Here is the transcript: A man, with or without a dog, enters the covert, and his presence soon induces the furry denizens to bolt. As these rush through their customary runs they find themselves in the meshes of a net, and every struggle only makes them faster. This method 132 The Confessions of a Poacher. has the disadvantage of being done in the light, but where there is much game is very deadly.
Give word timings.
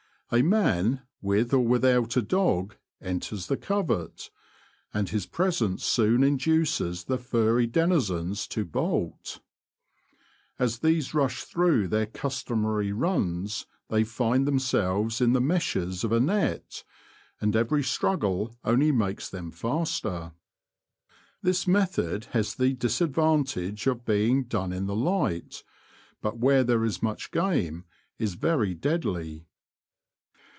A 0.33 0.41
man, 0.41 1.01
with 1.21 1.53
or 1.53 1.59
without 1.65 2.15
a 2.15 2.21
dog, 2.21 2.77
enters 3.01 3.47
the 3.47 3.57
covert, 3.57 4.29
and 4.93 5.09
his 5.09 5.25
presence 5.25 5.83
soon 5.83 6.23
induces 6.23 7.03
the 7.03 7.17
furry 7.17 7.67
denizens 7.67 8.47
to 8.47 8.63
bolt. 8.63 9.41
As 10.57 10.79
these 10.79 11.13
rush 11.13 11.43
through 11.43 11.89
their 11.89 12.05
customary 12.05 12.93
runs 12.93 13.65
they 13.89 14.05
find 14.05 14.47
themselves 14.47 15.19
in 15.19 15.33
the 15.33 15.41
meshes 15.41 16.05
of 16.05 16.13
a 16.13 16.19
net, 16.21 16.85
and 17.41 17.53
every 17.53 17.83
struggle 17.83 18.55
only 18.63 18.93
makes 18.93 19.29
them 19.29 19.51
faster. 19.51 20.31
This 21.41 21.67
method 21.67 22.27
132 22.27 22.27
The 22.29 22.29
Confessions 22.77 23.01
of 23.01 23.09
a 23.09 23.11
Poacher. 23.13 23.27
has 23.27 23.35
the 23.35 23.43
disadvantage 23.51 23.87
of 23.87 24.05
being 24.05 24.43
done 24.45 24.71
in 24.71 24.85
the 24.85 24.95
light, 24.95 25.61
but 26.21 26.37
where 26.37 26.63
there 26.63 26.85
is 26.85 27.03
much 27.03 27.31
game 27.31 27.83
is 28.17 28.35
very 28.35 28.73
deadly. 28.73 29.43